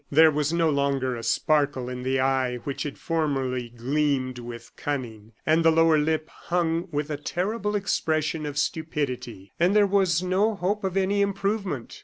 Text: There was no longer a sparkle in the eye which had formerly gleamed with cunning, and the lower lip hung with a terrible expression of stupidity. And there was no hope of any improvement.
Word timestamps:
There 0.11 0.31
was 0.31 0.51
no 0.51 0.71
longer 0.71 1.15
a 1.15 1.21
sparkle 1.21 1.87
in 1.87 2.01
the 2.01 2.19
eye 2.19 2.55
which 2.55 2.81
had 2.81 2.97
formerly 2.97 3.69
gleamed 3.69 4.39
with 4.39 4.71
cunning, 4.75 5.33
and 5.45 5.63
the 5.63 5.69
lower 5.69 5.99
lip 5.99 6.27
hung 6.27 6.87
with 6.91 7.11
a 7.11 7.17
terrible 7.17 7.75
expression 7.75 8.47
of 8.47 8.57
stupidity. 8.57 9.51
And 9.59 9.75
there 9.75 9.85
was 9.85 10.23
no 10.23 10.55
hope 10.55 10.83
of 10.83 10.97
any 10.97 11.21
improvement. 11.21 11.99